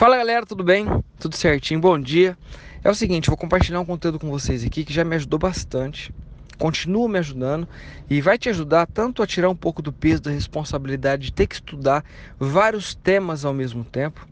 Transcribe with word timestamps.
Fala 0.00 0.16
galera, 0.16 0.46
tudo 0.46 0.64
bem? 0.64 0.86
Tudo 1.18 1.36
certinho? 1.36 1.78
Bom 1.78 2.00
dia. 2.00 2.34
É 2.82 2.88
o 2.88 2.94
seguinte, 2.94 3.28
vou 3.28 3.36
compartilhar 3.36 3.80
um 3.80 3.84
conteúdo 3.84 4.18
com 4.18 4.30
vocês 4.30 4.64
aqui 4.64 4.82
que 4.82 4.94
já 4.94 5.04
me 5.04 5.14
ajudou 5.14 5.38
bastante, 5.38 6.10
continua 6.56 7.06
me 7.06 7.18
ajudando 7.18 7.68
e 8.08 8.18
vai 8.22 8.38
te 8.38 8.48
ajudar 8.48 8.86
tanto 8.86 9.22
a 9.22 9.26
tirar 9.26 9.50
um 9.50 9.54
pouco 9.54 9.82
do 9.82 9.92
peso 9.92 10.22
da 10.22 10.30
responsabilidade 10.30 11.24
de 11.24 11.32
ter 11.34 11.46
que 11.46 11.56
estudar 11.56 12.02
vários 12.38 12.94
temas 12.94 13.44
ao 13.44 13.52
mesmo 13.52 13.84
tempo. 13.84 14.26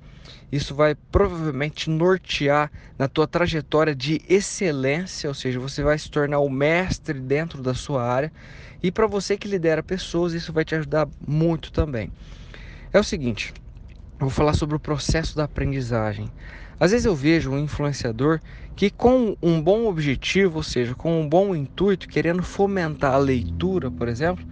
Isso 0.50 0.74
vai 0.74 0.94
provavelmente 1.12 1.90
nortear 1.90 2.72
na 2.98 3.06
tua 3.06 3.26
trajetória 3.26 3.94
de 3.94 4.22
excelência, 4.26 5.28
ou 5.28 5.34
seja, 5.34 5.60
você 5.60 5.82
vai 5.82 5.98
se 5.98 6.10
tornar 6.10 6.38
o 6.38 6.48
mestre 6.48 7.20
dentro 7.20 7.62
da 7.62 7.74
sua 7.74 8.02
área. 8.02 8.32
E 8.82 8.90
para 8.90 9.06
você 9.06 9.36
que 9.36 9.46
lidera 9.46 9.82
pessoas, 9.82 10.32
isso 10.32 10.50
vai 10.50 10.64
te 10.64 10.74
ajudar 10.74 11.06
muito 11.26 11.70
também. 11.70 12.10
É 12.90 12.98
o 12.98 13.04
seguinte, 13.04 13.52
vou 14.18 14.30
falar 14.30 14.54
sobre 14.54 14.76
o 14.76 14.80
processo 14.80 15.36
da 15.36 15.44
aprendizagem. 15.44 16.28
Às 16.80 16.92
vezes 16.92 17.06
eu 17.06 17.14
vejo 17.14 17.50
um 17.50 17.58
influenciador 17.58 18.40
que, 18.76 18.90
com 18.90 19.36
um 19.42 19.60
bom 19.60 19.86
objetivo, 19.86 20.58
ou 20.58 20.62
seja, 20.62 20.94
com 20.94 21.20
um 21.20 21.28
bom 21.28 21.54
intuito, 21.54 22.08
querendo 22.08 22.42
fomentar 22.42 23.14
a 23.14 23.18
leitura, 23.18 23.90
por 23.90 24.08
exemplo, 24.08 24.44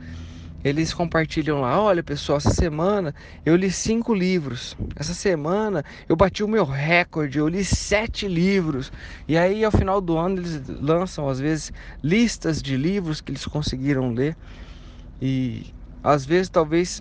eles 0.64 0.92
compartilham 0.92 1.60
lá: 1.60 1.80
olha 1.80 2.02
pessoal, 2.02 2.38
essa 2.38 2.50
semana 2.50 3.14
eu 3.44 3.54
li 3.54 3.70
cinco 3.70 4.12
livros, 4.12 4.74
essa 4.96 5.14
semana 5.14 5.84
eu 6.08 6.16
bati 6.16 6.42
o 6.42 6.48
meu 6.48 6.64
recorde, 6.64 7.38
eu 7.38 7.48
li 7.48 7.64
sete 7.64 8.26
livros. 8.26 8.90
E 9.28 9.38
aí, 9.38 9.64
ao 9.64 9.70
final 9.70 10.00
do 10.00 10.16
ano, 10.16 10.40
eles 10.40 10.66
lançam, 10.66 11.28
às 11.28 11.38
vezes, 11.38 11.72
listas 12.02 12.60
de 12.60 12.76
livros 12.76 13.20
que 13.20 13.30
eles 13.30 13.46
conseguiram 13.46 14.12
ler. 14.12 14.36
E 15.20 15.66
às 16.02 16.26
vezes, 16.26 16.48
talvez 16.50 17.00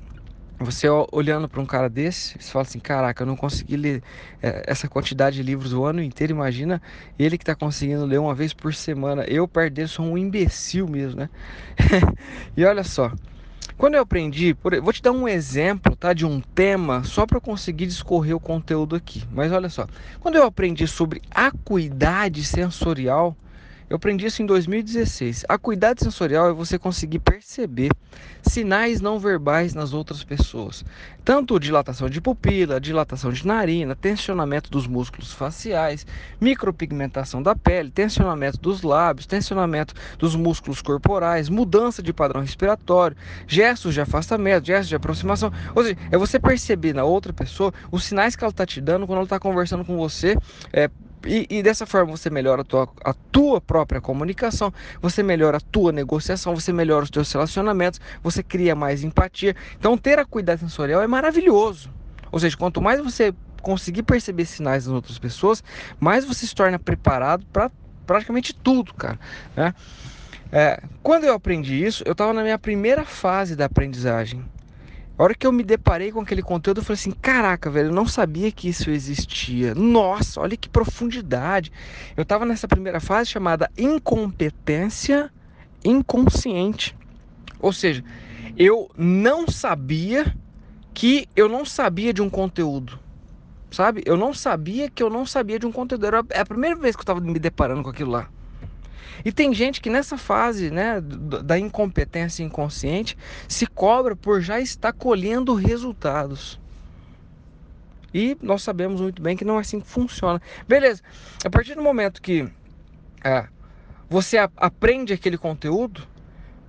você 0.59 0.88
olhando 1.12 1.50
para 1.50 1.62
um 1.62 1.66
cara 1.66 1.90
desse, 1.90 2.38
você 2.40 2.52
fala 2.52 2.63
assim: 2.63 2.80
caraca, 2.80 3.23
eu 3.23 3.27
não 3.27 3.36
consegui 3.36 3.76
ler 3.76 4.04
é, 4.41 4.63
essa 4.68 4.88
quantidade 4.88 5.36
de 5.36 5.44
livros 5.44 5.73
o 5.73 5.84
ano 5.84 6.02
inteiro. 6.02 6.34
Imagina 6.34 6.82
ele 7.20 7.38
que 7.38 7.44
está 7.44 7.55
conseguindo 7.55 8.05
ler 8.05 8.20
uma 8.20 8.34
vez 8.34 8.54
por 8.54 8.74
semana. 8.74 9.24
Eu 9.24 9.48
perder 9.48 9.90
sou 9.90 10.05
um 10.05 10.18
imbecil 10.18 10.88
mesmo, 10.88 11.21
né? 11.21 11.29
e 12.55 12.63
olha 12.63 12.84
só, 12.84 13.12
quando 13.77 13.96
eu 13.96 14.02
aprendi, 14.02 14.54
por, 14.54 14.79
vou 14.79 14.94
te 14.94 15.02
dar 15.02 15.12
um 15.12 15.27
exemplo, 15.27 15.96
tá, 15.96 16.13
de 16.13 16.26
um 16.26 16.40
tema 16.40 17.04
só 17.04 17.26
para 17.26 17.41
conseguir 17.41 17.88
discorrer 17.88 18.35
o 18.35 18.40
conteúdo 18.40 18.96
aqui. 18.96 19.24
Mas 19.32 19.51
olha 19.51 19.68
só, 19.68 19.85
quando 20.22 20.35
eu 20.35 20.46
aprendi 20.46 20.88
sobre 20.88 21.22
acuidade 21.29 22.44
sensorial, 22.46 23.35
eu 23.88 23.98
aprendi 23.98 24.26
isso 24.26 24.41
em 24.41 24.46
2016. 24.46 25.46
A 25.48 25.58
cuidado 25.58 26.04
sensorial 26.04 26.50
é 26.50 26.54
você 26.54 26.80
conseguir 26.80 27.20
perceber 27.20 27.91
sinais 28.41 29.00
não 29.00 29.20
verbais 29.20 29.76
nas 29.76 29.94
outras 29.94 30.24
pessoas. 30.24 30.84
Tanto 31.24 31.60
dilatação 31.60 32.10
de 32.10 32.20
pupila, 32.20 32.80
dilatação 32.80 33.32
de 33.32 33.46
narina, 33.46 33.96
tensionamento 33.96 34.72
dos 34.72 34.88
músculos 34.88 35.32
faciais, 35.32 36.06
micropigmentação 36.41 37.44
da 37.44 37.56
pele, 37.56 37.91
tensionamento 37.91 38.60
dos 38.60 38.82
lábios, 38.82 39.28
tensionamento 39.28 39.94
dos 40.18 40.36
músculos 40.36 40.82
corporais, 40.82 41.48
mudança 41.48 42.02
de 42.02 42.12
padrão 42.12 42.41
respiratório, 42.41 43.16
gestos 43.48 43.94
de 43.94 44.02
afastamento, 44.02 44.66
gestos 44.66 44.90
de 44.90 44.96
aproximação. 44.96 45.52
Ou 45.76 45.84
seja, 45.84 45.98
é 46.12 46.18
você 46.18 46.40
perceber 46.40 46.94
na 46.94 47.04
outra 47.04 47.32
pessoa 47.32 47.72
os 47.91 48.04
sinais 48.04 48.36
que 48.36 48.44
ela 48.44 48.52
está 48.52 48.66
te 48.66 48.82
dando 48.82 49.06
quando 49.06 49.18
ela 49.18 49.26
está 49.26 49.40
conversando 49.40 49.86
com 49.86 49.96
você. 49.96 50.36
É, 50.74 50.90
e, 51.26 51.48
e, 51.49 51.63
dessa 51.63 51.85
forma 51.85 52.15
você 52.15 52.29
melhora 52.29 52.62
a 52.62 52.65
tua, 52.65 52.90
a 53.04 53.13
tua 53.13 53.59
própria 53.59 53.99
comunicação, 53.99 54.73
você 55.01 55.23
melhora 55.23 55.57
a 55.57 55.59
tua 55.59 55.91
negociação, 55.91 56.55
você 56.55 56.71
melhora 56.71 57.04
os 57.04 57.09
teus 57.09 57.32
relacionamentos, 57.32 57.99
você 58.21 58.43
cria 58.43 58.76
mais 58.76 59.04
empatia. 59.04 59.55
Então 59.77 59.98
ter 59.98 60.20
a 60.20 60.26
cuidado 60.26 60.59
sensorial 60.59 61.01
é 61.01 61.07
maravilhoso. 61.07 61.90
Ou 62.32 62.40
seja, 62.40 62.55
quanto 62.57 62.82
mais 62.82 62.99
você 62.99 63.34
conseguir 63.62 64.03
perceber 64.03 64.45
sinais 64.45 64.85
das 64.85 64.94
outras 64.94 65.17
pessoas, 65.17 65.63
mais 66.00 66.23
você 66.23 66.45
se 66.45 66.53
torna 66.53 66.78
preparado 66.78 67.45
para 67.51 67.72
praticamente 68.06 68.53
tudo, 68.53 68.94
cara. 68.94 69.19
Né? 69.56 69.73
É, 70.51 70.81
quando 71.01 71.23
eu 71.23 71.34
aprendi 71.34 71.84
isso, 71.84 72.03
eu 72.05 72.11
estava 72.11 72.31
na 72.31 72.44
minha 72.44 72.59
primeira 72.59 73.03
fase 73.03 73.55
da 73.55 73.66
aprendizagem. 73.66 74.45
A 75.17 75.23
hora 75.23 75.33
que 75.33 75.47
eu 75.47 75.51
me 75.51 75.63
deparei 75.63 76.11
com 76.11 76.19
aquele 76.19 76.41
conteúdo, 76.41 76.79
eu 76.79 76.83
falei 76.83 76.99
assim: 76.99 77.11
caraca, 77.11 77.69
velho, 77.69 77.87
eu 77.87 77.93
não 77.93 78.05
sabia 78.05 78.51
que 78.51 78.67
isso 78.67 78.89
existia. 78.89 79.73
Nossa, 79.73 80.41
olha 80.41 80.57
que 80.57 80.67
profundidade. 80.67 81.71
Eu 82.17 82.23
estava 82.23 82.45
nessa 82.45 82.67
primeira 82.67 82.99
fase 82.99 83.29
chamada 83.29 83.69
incompetência 83.77 85.31
inconsciente. 85.85 86.95
Ou 87.59 87.71
seja, 87.71 88.03
eu 88.57 88.89
não 88.97 89.47
sabia 89.47 90.35
que 90.93 91.27
eu 91.35 91.47
não 91.47 91.63
sabia 91.63 92.13
de 92.13 92.21
um 92.21 92.29
conteúdo. 92.29 92.99
Sabe? 93.71 94.03
Eu 94.05 94.17
não 94.17 94.33
sabia 94.33 94.89
que 94.89 95.01
eu 95.01 95.09
não 95.09 95.25
sabia 95.25 95.57
de 95.57 95.65
um 95.65 95.71
conteúdo. 95.71 96.05
Era 96.05 96.19
a 96.19 96.45
primeira 96.45 96.75
vez 96.75 96.95
que 96.95 96.99
eu 96.99 97.03
estava 97.03 97.21
me 97.21 97.39
deparando 97.39 97.83
com 97.83 97.89
aquilo 97.89 98.11
lá. 98.11 98.29
E 99.23 99.31
tem 99.31 99.53
gente 99.53 99.81
que 99.81 99.89
nessa 99.89 100.17
fase 100.17 100.69
né, 100.69 101.01
da 101.01 101.57
incompetência 101.57 102.44
inconsciente 102.44 103.17
se 103.47 103.66
cobra 103.66 104.16
por 104.16 104.41
já 104.41 104.59
estar 104.59 104.94
colhendo 104.94 105.53
resultados. 105.53 106.59
E 108.13 108.38
nós 108.41 108.63
sabemos 108.63 109.01
muito 109.01 109.22
bem 109.22 109.35
que 109.35 109.44
não 109.44 109.57
é 109.57 109.61
assim 109.61 109.81
que 109.81 109.88
funciona. 109.88 110.41
Beleza, 110.67 111.01
a 111.44 111.50
partir 111.50 111.75
do 111.75 111.81
momento 111.81 112.22
que 112.22 112.47
é, 113.23 113.47
você 114.09 114.38
aprende 114.38 115.13
aquele 115.13 115.38
conteúdo, 115.38 116.07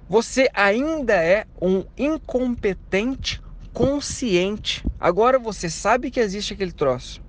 você 0.08 0.48
ainda 0.54 1.14
é 1.14 1.46
um 1.60 1.84
incompetente 1.96 3.40
consciente. 3.72 4.84
Agora 4.98 5.38
você 5.38 5.68
sabe 5.68 6.10
que 6.10 6.18
existe 6.18 6.54
aquele 6.54 6.72
troço. 6.72 7.25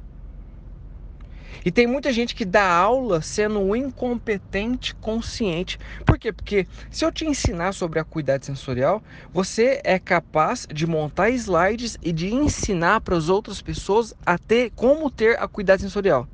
E 1.66 1.72
tem 1.72 1.88
muita 1.88 2.12
gente 2.12 2.36
que 2.36 2.46
dá 2.46 2.70
aula 2.70 3.22
sendo 3.22 3.60
um 3.60 3.76
incompetente 3.76 4.96
consciente. 4.96 5.78
Por 6.06 6.18
quê? 6.18 6.32
Porque 6.32 6.68
se 6.90 7.06
eu 7.06 7.12
te 7.12 7.26
ensinar 7.26 7.74
sobre 7.74 8.00
a 8.00 8.02
acuidade 8.02 8.46
sensorial, 8.46 9.02
você 9.34 9.82
é 9.84 10.00
capaz 10.00 10.68
de 10.72 10.86
montar 10.86 11.30
slides 11.32 11.98
e 12.02 12.12
de 12.12 12.34
ensinar 12.34 13.02
para 13.02 13.18
as 13.18 13.30
outras 13.30 13.62
pessoas 13.62 14.14
a 14.26 14.38
ter 14.38 14.72
como 14.76 15.10
ter 15.10 15.40
acuidade 15.40 15.82
sensorial. 15.82 16.28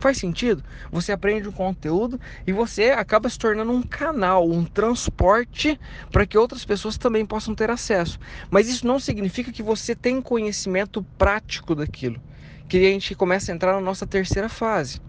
Faz 0.00 0.18
sentido? 0.18 0.62
Você 0.92 1.10
aprende 1.10 1.48
um 1.48 1.52
conteúdo 1.52 2.20
e 2.46 2.52
você 2.52 2.90
acaba 2.90 3.28
se 3.28 3.36
tornando 3.36 3.72
um 3.72 3.82
canal, 3.82 4.48
um 4.48 4.64
transporte 4.64 5.78
para 6.12 6.24
que 6.24 6.38
outras 6.38 6.64
pessoas 6.64 6.96
também 6.96 7.26
possam 7.26 7.52
ter 7.52 7.68
acesso. 7.68 8.16
Mas 8.48 8.68
isso 8.68 8.86
não 8.86 9.00
significa 9.00 9.50
que 9.50 9.62
você 9.62 9.96
tem 9.96 10.22
conhecimento 10.22 11.04
prático 11.18 11.74
daquilo 11.74 12.20
que 12.68 12.76
a 12.76 12.90
gente 12.90 13.14
começa 13.14 13.50
a 13.50 13.54
entrar 13.54 13.72
na 13.72 13.80
nossa 13.80 14.06
terceira 14.06 14.48
fase. 14.48 15.00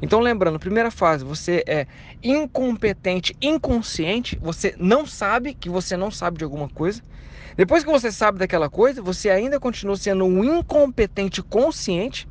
Então, 0.00 0.20
lembrando, 0.20 0.58
primeira 0.58 0.90
fase, 0.90 1.24
você 1.24 1.62
é 1.66 1.86
incompetente, 2.22 3.36
inconsciente, 3.40 4.38
você 4.40 4.74
não 4.78 5.06
sabe 5.06 5.54
que 5.54 5.68
você 5.68 5.96
não 5.96 6.10
sabe 6.10 6.38
de 6.38 6.44
alguma 6.44 6.68
coisa. 6.68 7.02
Depois 7.56 7.84
que 7.84 7.90
você 7.90 8.10
sabe 8.10 8.38
daquela 8.38 8.70
coisa, 8.70 9.02
você 9.02 9.28
ainda 9.28 9.60
continua 9.60 9.96
sendo 9.96 10.24
um 10.24 10.42
incompetente 10.42 11.42
consciente. 11.42 12.26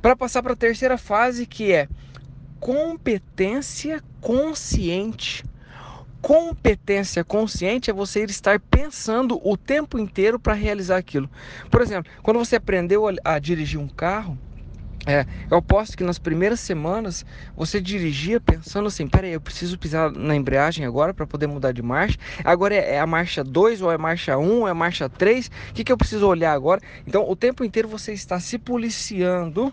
Para 0.00 0.16
passar 0.16 0.42
para 0.42 0.52
a 0.52 0.56
terceira 0.56 0.96
fase, 0.96 1.46
que 1.46 1.72
é 1.72 1.88
competência 2.58 4.02
consciente. 4.20 5.44
Competência 6.22 7.24
consciente 7.24 7.90
é 7.90 7.94
você 7.94 8.24
estar 8.24 8.60
pensando 8.60 9.40
o 9.42 9.56
tempo 9.56 9.98
inteiro 9.98 10.38
para 10.38 10.52
realizar 10.52 10.98
aquilo. 10.98 11.30
Por 11.70 11.80
exemplo, 11.80 12.12
quando 12.22 12.38
você 12.38 12.56
aprendeu 12.56 13.04
a, 13.24 13.38
dirigir 13.38 13.80
um 13.80 13.88
carro, 13.88 14.38
é, 15.06 15.24
eu 15.50 15.56
aposto 15.56 15.96
que 15.96 16.04
nas 16.04 16.18
primeiras 16.18 16.60
semanas 16.60 17.24
você 17.56 17.80
dirigia 17.80 18.38
pensando 18.38 18.86
assim: 18.86 19.06
peraí, 19.06 19.32
eu 19.32 19.40
preciso 19.40 19.78
pisar 19.78 20.12
na 20.12 20.36
embreagem 20.36 20.84
agora 20.84 21.14
para 21.14 21.26
poder 21.26 21.46
mudar 21.46 21.72
de 21.72 21.80
marcha. 21.80 22.18
Agora 22.44 22.74
é, 22.74 22.96
é 22.96 23.00
a 23.00 23.06
marcha 23.06 23.42
2 23.42 23.80
ou 23.80 23.90
é 23.90 23.94
a 23.94 23.98
marcha 23.98 24.36
1 24.36 24.60
ou 24.60 24.68
é 24.68 24.72
a 24.72 24.74
marcha 24.74 25.08
3? 25.08 25.46
O 25.70 25.72
que, 25.72 25.84
que 25.84 25.90
eu 25.90 25.96
preciso 25.96 26.28
olhar 26.28 26.52
agora? 26.52 26.82
Então, 27.06 27.28
o 27.28 27.34
tempo 27.34 27.64
inteiro 27.64 27.88
você 27.88 28.12
está 28.12 28.38
se 28.38 28.58
policiando 28.58 29.72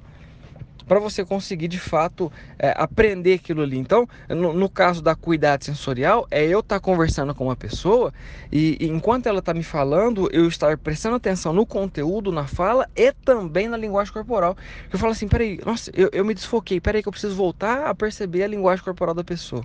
para 0.88 1.00
você 1.00 1.26
conseguir 1.26 1.68
de 1.68 1.80
fato 1.80 2.32
é, 2.58 2.74
aprender 2.78 3.34
aquilo 3.34 3.62
ali. 3.62 3.78
Então, 3.78 4.08
no, 4.30 4.54
no, 4.54 4.70
caso 4.70 5.02
da 5.02 5.16
cuidado 5.16 5.64
sensorial, 5.64 6.26
é 6.32 6.46
eu 6.46 6.60
estar 6.60 6.76
tá 6.76 6.80
conversando 6.80 7.36
com 7.36 7.46
uma 7.46 7.56
pessoa 7.56 8.14
e, 8.52 8.78
e 8.80 8.88
enquanto 8.88 9.28
ela 9.28 9.40
está 9.40 9.54
me 9.54 9.64
falando, 9.64 10.30
eu 10.32 10.48
estar 10.48 10.78
prestando 10.78 11.16
atenção 11.16 11.52
no 11.52 11.66
conteúdo, 11.66 12.32
na 12.32 12.48
fala 12.48 12.88
e 12.96 13.12
também 13.12 13.68
na 13.68 13.78
linguagem 13.78 14.14
corporal. 14.14 14.56
Eu 14.92 14.98
falo 14.98 15.12
assim, 15.12 15.28
peraí, 15.28 15.60
nossa, 15.66 15.92
eu, 15.94 16.10
eu 16.14 16.24
me 16.24 16.34
desfoquei, 16.34 16.80
peraí 16.80 17.02
que 17.02 17.08
eu 17.08 17.12
preciso 17.12 17.36
voltar 17.36 17.88
a 17.88 17.96
perceber 17.96 18.44
a 18.44 18.48
linguagem 18.48 18.84
corporal 18.84 19.14
da 19.14 19.24
pessoa. 19.24 19.64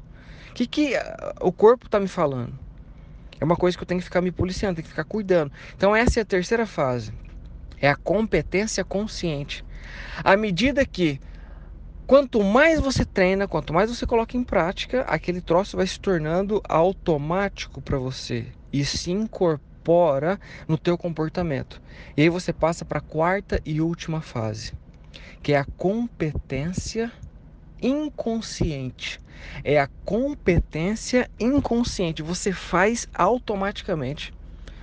O 0.51 0.55
que, 0.55 0.67
que 0.67 0.95
uh, 0.97 1.01
o 1.41 1.53
corpo 1.53 1.87
está 1.87 1.99
me 2.01 2.09
falando? 2.09 2.53
É 3.41 3.45
uma 3.45 3.57
coisa 3.57 3.77
que 3.77 3.83
eu 3.83 3.87
tenho 3.87 3.99
que 3.99 4.05
ficar 4.05 4.21
me 4.21 4.31
policiando, 4.31 4.77
tenho 4.77 4.85
que 4.85 4.91
ficar 4.91 5.05
cuidando. 5.05 5.51
Então 5.77 5.97
essa 5.97 6.21
é 6.21 6.23
a 6.23 6.25
terceira 6.25 6.67
fase. 6.67 7.13
É 7.81 7.89
a 7.89 7.97
competência 7.97 8.85
consciente. 8.85 9.65
À 10.23 10.37
medida 10.37 10.85
que 10.85 11.21
quanto 12.07 12.43
mais 12.43 12.81
você 12.81 13.05
treina, 13.05 13.49
quanto 13.49 13.73
mais 13.73 13.91
você 13.91 14.07
coloca 14.07 14.37
em 14.37 14.45
prática, 14.45 15.03
aquele 15.03 15.41
troço 15.41 15.77
vai 15.77 15.87
se 15.87 15.99
tornando 15.99 16.61
automático 16.69 17.81
para 17.81 17.99
você 17.99 18.47
e 18.73 18.85
se 18.85 19.11
incorpora 19.11 20.39
no 20.69 20.79
teu 20.79 20.97
comportamento. 20.97 21.81
E 22.17 22.23
aí 22.23 22.29
você 22.29 22.53
passa 22.53 22.85
para 22.85 22.99
a 22.99 23.03
quarta 23.03 23.61
e 23.65 23.81
última 23.81 24.21
fase, 24.21 24.73
que 25.43 25.53
é 25.53 25.59
a 25.59 25.67
competência 25.77 27.13
inconsciente. 27.81 29.19
É 29.65 29.81
a 29.81 29.89
competência 30.05 31.29
inconsciente. 31.39 32.23
Você 32.23 32.53
faz 32.53 33.07
automaticamente. 33.13 34.33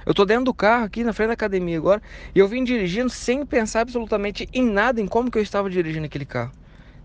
Eu 0.06 0.14
tô 0.14 0.26
dentro 0.26 0.46
do 0.46 0.54
carro 0.54 0.86
aqui 0.86 1.04
na 1.04 1.14
frente 1.14 1.28
da 1.28 1.34
academia 1.34 1.78
agora 1.78 2.02
e 2.34 2.40
eu 2.40 2.48
vim 2.48 2.64
dirigindo 2.64 3.10
sem 3.10 3.46
pensar 3.46 3.82
absolutamente 3.82 4.48
em 4.54 4.64
nada 4.64 5.02
em 5.02 5.08
como 5.08 5.30
que 5.30 5.38
eu 5.38 5.42
estava 5.42 5.70
dirigindo 5.70 6.06
aquele 6.06 6.26
carro. 6.26 6.52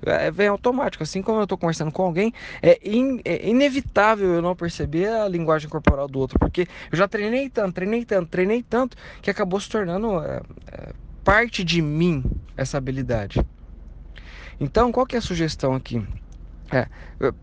É, 0.07 0.31
vem 0.31 0.49
automático, 0.49 1.03
assim 1.03 1.23
como 1.23 1.39
eu 1.39 1.45
estou 1.45 1.57
conversando 1.57 1.91
com 1.91 2.03
alguém, 2.03 2.33
é, 2.61 2.79
in, 2.85 3.21
é, 3.25 3.49
inevitável 3.49 4.35
eu 4.35 4.43
não 4.43 4.55
perceber 4.55 5.09
a 5.09 5.27
linguagem 5.27 5.69
corporal 5.69 6.07
do 6.07 6.19
outro, 6.19 6.39
porque 6.39 6.69
eu 6.93 6.99
já 6.99 7.09
treinei 7.09 7.49
tanto, 7.49 7.75
treinei 7.75 8.05
tanto, 8.05 8.29
treinei 8.29 8.63
tanto, 8.63 8.97
que 9.23 9.31
acabou 9.31 9.59
se 9.59 9.69
tornando 9.69 10.21
é, 10.23 10.43
é 10.71 10.93
parte 11.25 11.65
de 11.65 11.81
mim 11.81 12.23
essa 12.55 12.77
habilidade. 12.77 13.41
Então, 14.61 14.93
qual 14.93 15.07
que 15.07 15.17
é 15.17 15.19
a 15.19 15.23
sugestão 15.23 15.75
aqui? 15.75 16.03
É, 16.75 16.89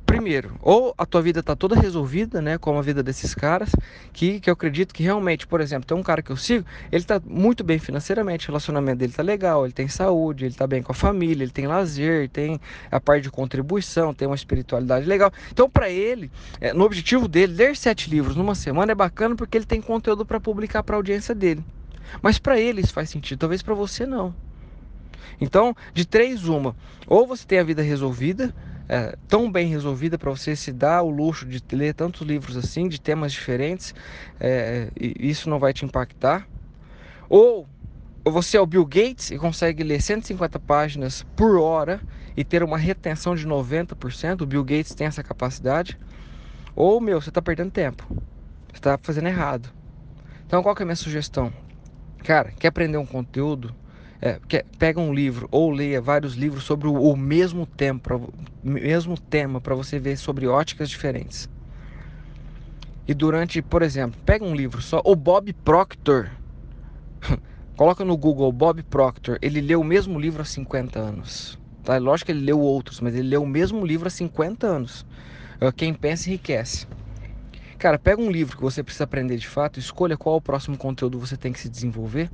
primeiro, 0.06 0.60
ou 0.62 0.94
a 0.98 1.06
tua 1.06 1.22
vida 1.22 1.40
está 1.40 1.56
toda 1.56 1.74
resolvida, 1.74 2.42
né, 2.42 2.58
como 2.58 2.78
a 2.78 2.82
vida 2.82 3.02
desses 3.02 3.34
caras, 3.34 3.72
que, 4.12 4.42
que 4.42 4.50
eu 4.50 4.54
acredito 4.54 4.94
que 4.94 5.04
realmente, 5.04 5.48
por 5.48 5.62
exemplo, 5.62 5.88
tem 5.88 5.96
um 5.96 6.04
cara 6.04 6.22
que 6.22 6.30
eu 6.30 6.36
sigo, 6.36 6.66
ele 6.92 7.02
está 7.02 7.22
muito 7.26 7.64
bem 7.64 7.80
financeiramente, 7.80 8.48
o 8.48 8.52
relacionamento 8.52 8.98
dele 8.98 9.14
está 9.14 9.24
legal, 9.24 9.64
ele 9.64 9.72
tem 9.72 9.88
saúde, 9.88 10.44
ele 10.44 10.52
está 10.52 10.68
bem 10.68 10.84
com 10.84 10.92
a 10.92 10.96
família, 10.96 11.46
ele 11.46 11.52
tem 11.52 11.66
lazer, 11.66 12.28
tem 12.28 12.60
a 12.92 13.00
parte 13.00 13.24
de 13.24 13.32
contribuição, 13.32 14.14
tem 14.14 14.28
uma 14.28 14.36
espiritualidade 14.36 15.06
legal. 15.06 15.32
Então, 15.50 15.70
para 15.70 15.90
ele, 15.90 16.30
é, 16.60 16.74
no 16.74 16.84
objetivo 16.84 17.26
dele, 17.30 17.54
ler 17.54 17.78
sete 17.78 18.10
livros 18.10 18.36
numa 18.36 18.54
semana 18.54 18.92
é 18.92 18.96
bacana 18.96 19.34
porque 19.34 19.58
ele 19.58 19.66
tem 19.66 19.80
conteúdo 19.82 20.26
para 20.26 20.42
publicar 20.42 20.84
para 20.84 20.98
a 20.98 21.00
audiência 21.00 21.34
dele. 21.34 21.64
Mas 22.22 22.38
para 22.38 22.60
ele 22.60 22.82
isso 22.82 22.92
faz 22.92 23.10
sentido, 23.10 23.40
talvez 23.40 23.62
para 23.62 23.74
você 23.74 24.06
não. 24.06 24.36
Então, 25.40 25.76
de 25.94 26.06
três, 26.06 26.48
uma. 26.48 26.76
Ou 27.08 27.26
você 27.26 27.46
tem 27.46 27.60
a 27.60 27.64
vida 27.64 27.82
resolvida, 27.82 28.54
é, 28.88 29.16
tão 29.28 29.52
bem 29.52 29.68
resolvida 29.68 30.18
para 30.18 30.30
você 30.30 30.56
se 30.56 30.72
dar 30.72 31.02
o 31.02 31.10
luxo 31.10 31.46
de 31.46 31.62
ler 31.72 31.94
tantos 31.94 32.22
livros 32.22 32.58
assim, 32.58 32.88
de 32.88 33.00
temas 33.00 33.32
diferentes, 33.32 33.94
é, 34.40 34.90
e 35.00 35.30
isso 35.30 35.50
não 35.50 35.60
vai 35.60 35.74
te 35.74 35.86
impactar. 35.86 36.48
Ou 37.30 37.68
você 38.26 38.58
é 38.58 38.62
o 38.62 38.66
Bill 38.66 38.86
Gates 38.86 39.32
e 39.32 39.38
consegue 39.38 39.84
ler 39.84 40.02
150 40.02 40.60
páginas 40.60 41.24
por 41.36 41.58
hora 41.58 42.02
e 42.36 42.44
ter 42.44 42.64
uma 42.64 42.78
retenção 42.78 43.36
de 43.36 43.48
90%. 43.48 44.42
O 44.42 44.46
Bill 44.46 44.64
Gates 44.64 44.94
tem 44.94 45.08
essa 45.08 45.24
capacidade. 45.24 45.98
Ou, 46.76 47.02
meu, 47.02 47.22
você 47.22 47.30
está 47.30 47.42
perdendo 47.42 47.72
tempo. 47.72 48.06
Você 48.70 48.78
está 48.78 48.98
fazendo 49.02 49.28
errado. 49.28 49.70
Então, 50.46 50.62
qual 50.62 50.76
que 50.76 50.82
é 50.82 50.84
a 50.84 50.86
minha 50.86 50.96
sugestão? 50.96 51.52
Cara, 52.24 52.52
quer 52.52 52.68
aprender 52.68 52.98
um 52.98 53.06
conteúdo? 53.06 53.76
É, 54.22 54.40
pega 54.78 55.00
um 55.00 55.12
livro 55.12 55.48
ou 55.50 55.72
leia 55.72 56.00
vários 56.00 56.36
livros 56.36 56.64
sobre 56.64 56.88
o, 56.88 56.94
o 56.94 57.18
mesmo 57.18 57.66
tema, 57.66 58.00
pra, 58.00 58.20
mesmo 58.64 59.18
tema 59.18 59.60
para 59.60 59.74
você 59.74 59.98
ver 59.98 60.16
sobre 60.16 60.46
óticas 60.46 60.90
diferentes. 60.90 61.50
E 63.08 63.16
durante, 63.16 63.62
por 63.64 63.82
exemplo, 63.82 64.22
pega 64.24 64.46
um 64.46 64.56
livro 64.56 64.80
só, 64.80 65.02
o 65.04 65.16
Bob 65.16 65.52
Proctor. 65.54 66.30
Coloca 67.76 68.06
no 68.06 68.16
Google 68.16 68.52
Bob 68.52 68.84
Proctor, 68.84 69.40
ele 69.42 69.60
leu 69.60 69.82
o 69.82 69.84
mesmo 69.84 70.20
livro 70.20 70.44
há 70.44 70.46
50 70.46 71.00
anos. 71.00 71.60
Tá? 71.84 71.98
Lógico 71.98 72.28
que 72.28 72.32
ele 72.32 72.46
leu 72.46 72.60
outros, 72.60 73.02
mas 73.02 73.16
ele 73.16 73.28
leu 73.28 73.42
o 73.42 73.48
mesmo 73.48 73.84
livro 73.84 74.08
há 74.08 74.12
50 74.12 74.68
anos. 74.68 75.04
É, 75.60 75.72
quem 75.72 75.96
pensa 75.96 76.30
enriquece. 76.30 76.86
Cara, 77.80 77.98
pega 77.98 78.22
um 78.22 78.30
livro 78.30 78.56
que 78.56 78.62
você 78.62 78.84
precisa 78.84 79.06
aprender 79.06 79.38
de 79.38 79.48
fato, 79.48 79.80
escolha 79.80 80.16
qual 80.16 80.36
o 80.36 80.42
próximo 80.42 80.78
conteúdo 80.78 81.18
você 81.18 81.36
tem 81.36 81.52
que 81.52 81.60
se 81.60 81.68
desenvolver 81.68 82.30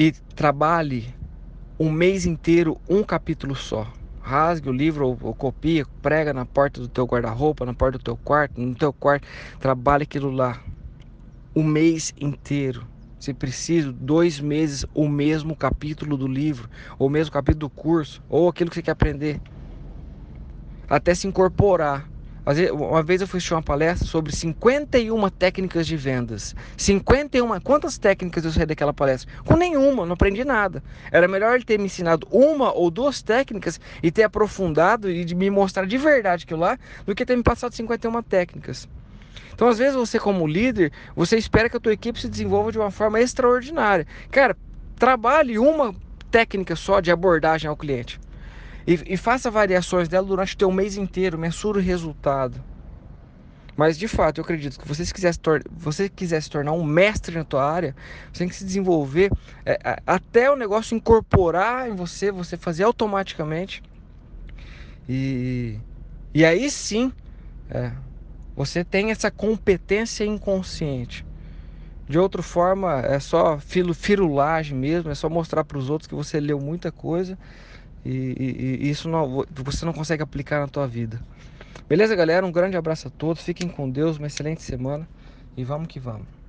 e 0.00 0.12
trabalhe 0.34 1.14
um 1.78 1.90
mês 1.90 2.24
inteiro 2.24 2.80
um 2.88 3.02
capítulo 3.02 3.54
só. 3.54 3.86
Rasgue 4.22 4.70
o 4.70 4.72
livro 4.72 5.06
ou, 5.06 5.18
ou 5.20 5.34
copia, 5.34 5.84
prega 6.00 6.32
na 6.32 6.46
porta 6.46 6.80
do 6.80 6.88
teu 6.88 7.04
guarda-roupa, 7.04 7.66
na 7.66 7.74
porta 7.74 7.98
do 7.98 8.04
teu 8.04 8.16
quarto, 8.16 8.58
no 8.58 8.74
teu 8.74 8.94
quarto, 8.94 9.28
trabalhe 9.58 10.04
aquilo 10.04 10.30
lá 10.30 10.58
o 11.54 11.62
mês 11.62 12.14
inteiro. 12.18 12.88
Se 13.18 13.34
preciso, 13.34 13.92
dois 13.92 14.40
meses, 14.40 14.86
o 14.94 15.06
mesmo 15.06 15.54
capítulo 15.54 16.16
do 16.16 16.26
livro, 16.26 16.70
ou 16.98 17.08
o 17.08 17.10
mesmo 17.10 17.30
capítulo 17.30 17.68
do 17.68 17.68
curso, 17.68 18.22
ou 18.26 18.48
aquilo 18.48 18.70
que 18.70 18.76
você 18.76 18.82
quer 18.82 18.92
aprender. 18.92 19.38
Até 20.88 21.14
se 21.14 21.26
incorporar 21.26 22.08
uma 22.72 23.02
vez 23.02 23.20
eu 23.20 23.26
fui 23.26 23.40
uma 23.50 23.62
palestra 23.62 24.06
sobre 24.06 24.34
51 24.34 25.28
técnicas 25.30 25.86
de 25.86 25.96
vendas. 25.96 26.54
51. 26.76 27.60
Quantas 27.60 27.98
técnicas 27.98 28.44
eu 28.44 28.50
saí 28.50 28.66
daquela 28.66 28.92
palestra? 28.92 29.30
Com 29.44 29.56
nenhuma, 29.56 30.06
não 30.06 30.14
aprendi 30.14 30.44
nada. 30.44 30.82
Era 31.12 31.28
melhor 31.28 31.54
ele 31.54 31.64
ter 31.64 31.78
me 31.78 31.86
ensinado 31.86 32.26
uma 32.30 32.72
ou 32.72 32.90
duas 32.90 33.20
técnicas 33.22 33.78
e 34.02 34.10
ter 34.10 34.22
aprofundado 34.22 35.10
e 35.10 35.34
me 35.34 35.50
mostrar 35.50 35.86
de 35.86 35.98
verdade 35.98 36.44
aquilo 36.44 36.60
lá, 36.60 36.78
do 37.04 37.14
que 37.14 37.26
ter 37.26 37.36
me 37.36 37.42
passado 37.42 37.74
51 37.74 38.22
técnicas. 38.22 38.88
Então, 39.52 39.68
às 39.68 39.78
vezes, 39.78 39.94
você 39.94 40.18
como 40.18 40.46
líder, 40.46 40.90
você 41.14 41.36
espera 41.36 41.68
que 41.68 41.76
a 41.76 41.80
tua 41.80 41.92
equipe 41.92 42.18
se 42.18 42.28
desenvolva 42.28 42.72
de 42.72 42.78
uma 42.78 42.90
forma 42.90 43.20
extraordinária. 43.20 44.06
Cara, 44.30 44.56
trabalhe 44.96 45.58
uma 45.58 45.94
técnica 46.30 46.74
só 46.74 47.00
de 47.00 47.10
abordagem 47.10 47.68
ao 47.68 47.76
cliente. 47.76 48.18
E, 48.86 49.14
e 49.14 49.16
faça 49.16 49.50
variações 49.50 50.08
dela 50.08 50.26
durante 50.26 50.54
o 50.54 50.58
teu 50.58 50.70
mês 50.72 50.96
inteiro, 50.96 51.38
mensura 51.38 51.78
o 51.78 51.82
resultado. 51.82 52.62
Mas 53.76 53.98
de 53.98 54.06
fato, 54.08 54.38
eu 54.38 54.44
acredito 54.44 54.78
que 54.78 54.86
você, 54.86 55.06
se 55.06 55.14
quiser, 55.14 55.32
se 55.32 55.40
você 55.70 56.08
quiser 56.08 56.42
se 56.42 56.50
tornar 56.50 56.72
um 56.72 56.84
mestre 56.84 57.34
na 57.34 57.44
tua 57.44 57.64
área, 57.64 57.96
você 58.30 58.40
tem 58.40 58.48
que 58.48 58.54
se 58.54 58.64
desenvolver 58.64 59.30
é, 59.64 59.78
até 60.06 60.50
o 60.50 60.56
negócio 60.56 60.94
incorporar 60.94 61.88
em 61.88 61.94
você, 61.94 62.30
você 62.30 62.58
fazer 62.58 62.84
automaticamente. 62.84 63.82
E, 65.08 65.78
e 66.34 66.44
aí 66.44 66.70
sim, 66.70 67.10
é, 67.70 67.92
você 68.54 68.84
tem 68.84 69.10
essa 69.10 69.30
competência 69.30 70.24
inconsciente. 70.24 71.24
De 72.06 72.18
outra 72.18 72.42
forma, 72.42 73.00
é 73.00 73.18
só 73.18 73.58
firulagem 73.94 74.76
mesmo, 74.76 75.10
é 75.10 75.14
só 75.14 75.30
mostrar 75.30 75.64
para 75.64 75.78
os 75.78 75.88
outros 75.88 76.06
que 76.06 76.14
você 76.14 76.38
leu 76.38 76.60
muita 76.60 76.92
coisa 76.92 77.38
e, 78.04 78.10
e, 78.10 78.86
e, 78.86 78.90
isso 78.90 79.08
não, 79.08 79.44
você 79.50 79.84
não 79.84 79.92
consegue 79.92 80.22
aplicar 80.22 80.60
na 80.60 80.68
tua 80.68 80.86
vida. 80.86 81.20
Beleza, 81.88 82.14
galera? 82.14 82.46
Um 82.46 82.52
grande 82.52 82.76
abraço 82.76 83.08
a 83.08 83.10
todos. 83.10 83.42
Fiquem 83.42 83.68
com 83.68 83.90
Deus. 83.90 84.16
Uma 84.16 84.28
excelente 84.28 84.62
semana. 84.62 85.08
E 85.56 85.64
vamos 85.64 85.88
que 85.88 85.98
vamos. 85.98 86.39